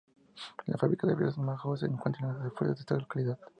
[0.65, 3.37] La fábrica de cervezas Mahou se encuentra en las afueras de esta localidad.